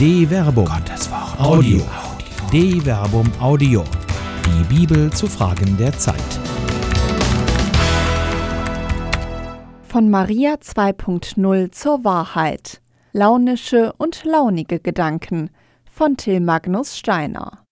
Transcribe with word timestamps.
De 0.00 0.26
Verbum. 0.26 0.64
Gottes 0.64 1.10
Wort. 1.10 1.38
Audio. 1.38 1.82
De 2.50 2.80
Verbum 2.80 3.30
Audio. 3.38 3.84
Die 4.46 4.64
Bibel 4.74 5.12
zu 5.12 5.26
Fragen 5.26 5.76
der 5.76 5.92
Zeit. 5.92 6.16
Von 9.82 10.08
Maria 10.08 10.54
2.0 10.54 11.70
zur 11.72 12.02
Wahrheit. 12.02 12.80
Launische 13.12 13.92
und 13.98 14.24
launige 14.24 14.80
Gedanken 14.80 15.50
von 15.84 16.16
Till 16.16 16.40
Magnus 16.40 16.96
Steiner. 16.96 17.66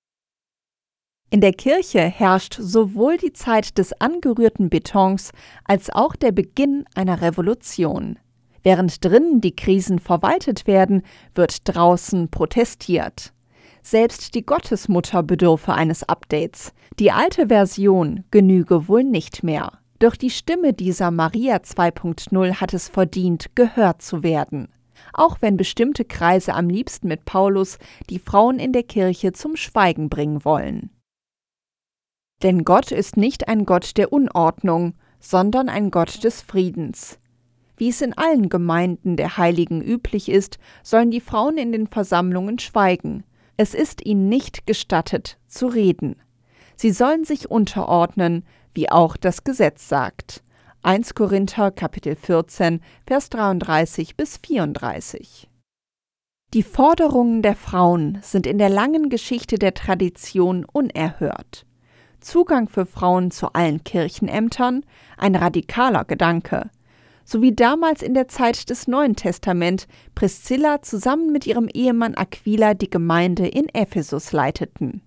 In 1.31 1.41
der 1.41 1.55
Kirche 1.55 2.01
herrscht 2.01 2.59
sowohl 2.61 3.17
die 3.17 3.33
Zeit 3.33 3.79
des 3.79 3.99
angerührten 4.03 4.69
Betons 4.69 5.33
als 5.65 5.89
auch 5.89 6.15
der 6.15 6.33
Beginn 6.33 6.85
einer 6.95 7.23
Revolution. 7.23 8.19
Während 8.63 9.05
drinnen 9.05 9.41
die 9.41 9.55
Krisen 9.55 9.99
verwaltet 9.99 10.67
werden, 10.67 11.03
wird 11.35 11.61
draußen 11.65 12.29
protestiert. 12.29 13.33
Selbst 13.83 14.35
die 14.35 14.45
Gottesmutter 14.45 15.23
bedürfe 15.23 15.73
eines 15.73 16.03
Updates. 16.03 16.73
Die 16.99 17.13
alte 17.13 17.49
Version 17.49 18.25
genüge 18.31 18.89
wohl 18.89 19.05
nicht 19.05 19.43
mehr. 19.43 19.79
Doch 19.99 20.15
die 20.15 20.31
Stimme 20.31 20.75
dieser 20.75 21.11
Maria 21.11 21.57
2.0 21.57 22.61
hat 22.61 22.75
es 22.75 22.89
verdient, 22.89 23.57
gehört 23.57 24.03
zu 24.03 24.23
werden. 24.23 24.69
Auch 25.13 25.39
wenn 25.41 25.57
bestimmte 25.57 26.05
Kreise 26.05 26.55
am 26.55 26.69
liebsten 26.69 27.09
mit 27.09 27.25
Paulus 27.25 27.79
die 28.11 28.19
Frauen 28.19 28.59
in 28.59 28.73
der 28.73 28.83
Kirche 28.83 29.33
zum 29.33 29.57
Schweigen 29.57 30.09
bringen 30.09 30.45
wollen. 30.45 30.91
Denn 32.43 32.65
Gott 32.65 32.93
ist 32.93 33.17
nicht 33.17 33.49
ein 33.49 33.65
Gott 33.65 33.97
der 33.97 34.13
Unordnung, 34.13 34.95
sondern 35.19 35.69
ein 35.69 35.91
Gott 35.91 36.23
des 36.23 36.43
Friedens. 36.43 37.19
Wie 37.79 37.89
es 37.91 38.03
in 38.03 38.13
allen 38.19 38.49
Gemeinden 38.49 39.17
der 39.17 39.37
Heiligen 39.37 39.81
üblich 39.81 40.29
ist, 40.29 40.59
sollen 40.83 41.13
die 41.13 41.21
Frauen 41.21 41.57
in 41.59 41.71
den 41.71 41.87
Versammlungen 41.87 42.59
schweigen. 42.59 43.23
Es 43.57 43.73
ist 43.73 44.05
ihnen 44.05 44.29
nicht 44.29 44.67
gestattet, 44.67 45.39
zu 45.47 45.69
reden. 45.69 46.17
Sie 46.75 46.91
sollen 46.91 47.25
sich 47.25 47.51
unterordnen, 47.51 48.45
wie 48.75 48.91
auch 48.91 49.17
das 49.17 49.45
Gesetz 49.45 49.89
sagt. 49.89 50.43
1 50.83 51.15
Korinther 51.15 51.71
Kapitel 51.71 52.17
14, 52.17 52.81
Vers 53.07 53.31
33 53.31 54.17
bis 54.17 54.39
34. 54.39 55.49
Die 56.55 56.63
Forderungen 56.63 57.43
der 57.43 57.55
Frauen 57.57 58.19
sind 58.23 58.47
in 58.47 58.59
der 58.59 58.71
langen 58.71 59.09
Geschichte 59.09 59.59
der 59.59 59.75
Tradition 59.75 60.65
unerhört. 60.65 61.67
Zugang 62.21 62.69
für 62.69 62.87
Frauen 62.87 63.31
zu 63.31 63.53
allen 63.53 63.85
Kirchenämtern, 63.85 64.85
ein 65.17 65.37
radikaler 65.37 66.05
Gedanke, 66.05 66.71
so 67.29 67.43
wie 67.43 67.55
damals 67.55 68.01
in 68.01 68.15
der 68.15 68.27
Zeit 68.29 68.71
des 68.71 68.89
Neuen 68.89 69.15
Testament 69.15 69.87
Priscilla 70.15 70.81
zusammen 70.81 71.31
mit 71.31 71.47
ihrem 71.47 71.69
Ehemann 71.69 72.15
Aquila 72.15 72.73
die 72.73 72.89
Gemeinde 72.89 73.47
in 73.47 73.69
Ephesus 73.69 74.33
leiteten. 74.33 75.03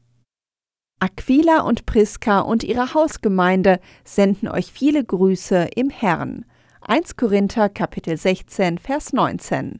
Aquila 0.99 1.61
und 1.61 1.87
Priska 1.87 2.41
und 2.41 2.63
ihre 2.63 2.93
Hausgemeinde 2.93 3.79
senden 4.03 4.49
euch 4.49 4.71
viele 4.71 5.03
Grüße 5.03 5.69
im 5.75 5.89
Herrn. 5.89 6.45
1 6.81 7.15
Korinther 7.15 7.69
Kapitel 7.69 8.15
16 8.15 8.77
Vers 8.77 9.13
19. 9.13 9.79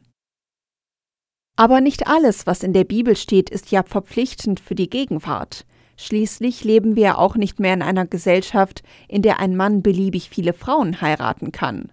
Aber 1.54 1.80
nicht 1.80 2.08
alles, 2.08 2.44
was 2.48 2.64
in 2.64 2.72
der 2.72 2.84
Bibel 2.84 3.14
steht, 3.14 3.50
ist 3.50 3.70
ja 3.70 3.84
verpflichtend 3.84 4.58
für 4.58 4.74
die 4.74 4.90
Gegenwart. 4.90 5.64
Schließlich 5.96 6.64
leben 6.64 6.96
wir 6.96 7.02
ja 7.02 7.18
auch 7.18 7.36
nicht 7.36 7.60
mehr 7.60 7.74
in 7.74 7.82
einer 7.82 8.06
Gesellschaft, 8.06 8.82
in 9.06 9.22
der 9.22 9.38
ein 9.38 9.54
Mann 9.54 9.80
beliebig 9.82 10.28
viele 10.28 10.54
Frauen 10.54 11.00
heiraten 11.00 11.52
kann. 11.52 11.92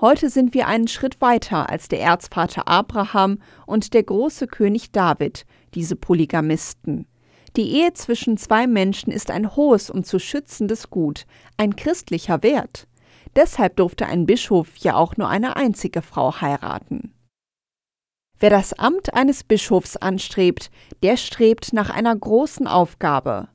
Heute 0.00 0.30
sind 0.30 0.54
wir 0.54 0.68
einen 0.68 0.86
Schritt 0.86 1.20
weiter 1.20 1.70
als 1.70 1.88
der 1.88 2.00
Erzvater 2.00 2.68
Abraham 2.68 3.38
und 3.66 3.94
der 3.94 4.04
große 4.04 4.46
König 4.46 4.92
David, 4.92 5.44
diese 5.74 5.96
Polygamisten. 5.96 7.08
Die 7.56 7.68
Ehe 7.72 7.92
zwischen 7.94 8.36
zwei 8.36 8.68
Menschen 8.68 9.12
ist 9.12 9.32
ein 9.32 9.56
hohes 9.56 9.90
und 9.90 10.06
zu 10.06 10.20
schützendes 10.20 10.90
Gut, 10.90 11.26
ein 11.56 11.74
christlicher 11.74 12.44
Wert. 12.44 12.86
Deshalb 13.34 13.74
durfte 13.74 14.06
ein 14.06 14.24
Bischof 14.24 14.76
ja 14.76 14.94
auch 14.94 15.16
nur 15.16 15.28
eine 15.28 15.56
einzige 15.56 16.00
Frau 16.00 16.40
heiraten. 16.40 17.12
Wer 18.38 18.50
das 18.50 18.74
Amt 18.74 19.14
eines 19.14 19.42
Bischofs 19.42 19.96
anstrebt, 19.96 20.70
der 21.02 21.16
strebt 21.16 21.72
nach 21.72 21.90
einer 21.90 22.14
großen 22.14 22.68
Aufgabe. 22.68 23.48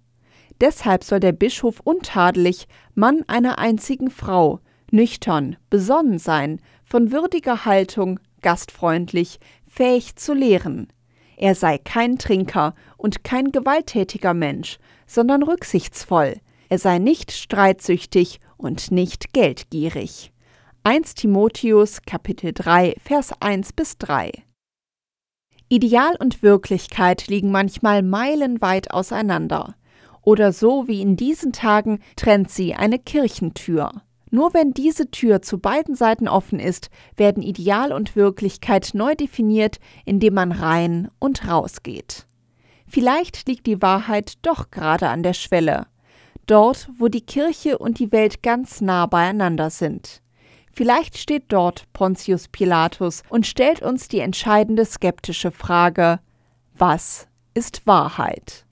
Deshalb 0.59 1.06
soll 1.06 1.22
der 1.22 1.32
Bischof 1.32 1.80
untadelig, 1.80 2.68
Mann 2.96 3.24
einer 3.28 3.59
einzigen 3.59 4.12
Frau, 4.12 4.59
nüchtern, 4.94 5.58
besonnen 5.70 6.20
sein, 6.20 6.62
von 6.86 7.12
würdiger 7.12 7.66
Haltung, 7.66 8.20
gastfreundlich, 8.42 9.40
fähig 9.68 10.16
zu 10.16 10.34
lehren. 10.34 10.88
Er 11.36 11.56
sei 11.56 11.78
kein 11.78 12.18
Trinker 12.18 12.76
und 12.96 13.24
kein 13.24 13.52
gewalttätiger 13.52 14.34
Mensch, 14.34 14.78
sondern 15.08 15.44
rücksichtsvoll. 15.44 16.40
Er 16.70 16.80
sei 16.80 17.00
nicht 17.00 17.32
streitsüchtig 17.32 18.40
und 18.58 18.92
nicht 18.92 19.34
geldgierig. 19.34 20.32
1 20.84 21.16
Timotheus 21.16 22.02
Kapitel 22.03 22.52
3 22.53 22.96
Vers 23.03 23.32
1 23.40 23.74
bis 23.74 23.98
3 23.98 24.32
Ideal 25.70 26.16
und 26.20 26.44
Wirklichkeit 26.44 27.28
liegen 27.28 27.52
manchmal 27.52 28.03
meilenweit 28.03 28.92
auseinander. 28.92 29.76
Oder 30.22 30.53
so 30.53 30.88
wie 30.88 31.02
in 31.02 31.16
diesen 31.16 31.52
Tagen 31.52 32.00
trennt 32.16 32.52
sie 32.52 32.76
eine 32.76 33.00
Kirchentür. 33.00 34.03
Nur 34.34 34.56
wenn 34.56 34.74
diese 34.74 35.12
Tür 35.12 35.44
zu 35.44 35.60
beiden 35.60 35.94
Seiten 35.94 36.28
offen 36.28 36.60
ist, 36.60 36.90
werden 37.16 37.44
Ideal 37.44 37.94
und 37.94 38.16
Wirklichkeit 38.16 38.90
neu 38.96 39.14
definiert, 39.14 39.78
indem 40.06 40.34
man 40.34 40.52
rein 40.52 41.12
und 41.20 41.48
raus 41.48 41.84
geht. 41.84 42.26
Vielleicht 42.88 43.48
liegt 43.48 43.68
die 43.68 43.80
Wahrheit 43.84 44.40
doch 44.42 44.72
gerade 44.72 45.10
an 45.10 45.22
der 45.22 45.34
Schwelle, 45.34 45.86
dort, 46.48 46.90
wo 46.98 47.10
die 47.10 47.22
Kirche 47.22 47.78
und 47.78 48.00
die 48.00 48.12
Welt 48.12 48.42
ganz 48.42 48.82
nah 48.82 49.06
beieinander 49.06 49.70
sind. 49.70 50.24
Vielleicht 50.72 51.20
steht 51.20 51.44
dort 51.50 51.86
Pontius 51.94 52.48
Pilatus 52.48 53.22
und 53.30 53.46
stellt 53.46 53.84
uns 53.84 54.08
die 54.08 54.20
entscheidende 54.20 54.86
skeptische 54.86 55.52
Frage 55.52 56.20
Was 56.74 57.28
ist 57.54 57.86
Wahrheit? 57.86 58.66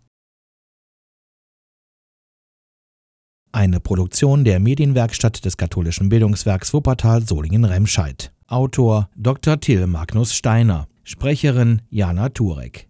Eine 3.54 3.82
Produktion 3.82 4.46
der 4.46 4.62
Medienwerkstatt 4.62 5.44
des 5.44 5.58
katholischen 5.58 6.08
Bildungswerks 6.08 6.74
Wuppertal 6.74 7.28
Solingen-Remscheid. 7.28 8.32
Autor 8.48 9.10
Dr. 9.18 9.60
Till 9.60 9.88
Magnus 9.88 10.34
Steiner. 10.34 10.88
Sprecherin 11.04 11.82
Jana 11.90 12.30
Turek. 12.30 12.88